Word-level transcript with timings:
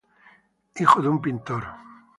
Hijo 0.77 0.99
de 1.03 1.09
un 1.09 1.21
pintor. 1.21 1.63